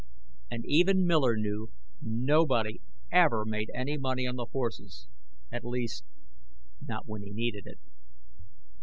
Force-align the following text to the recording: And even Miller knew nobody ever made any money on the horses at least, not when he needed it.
And 0.49 0.65
even 0.65 1.05
Miller 1.05 1.35
knew 1.37 1.69
nobody 2.01 2.79
ever 3.11 3.45
made 3.45 3.69
any 3.75 3.99
money 3.99 4.25
on 4.25 4.35
the 4.35 4.47
horses 4.51 5.07
at 5.51 5.63
least, 5.63 6.03
not 6.81 7.05
when 7.07 7.21
he 7.21 7.31
needed 7.31 7.67
it. 7.67 7.77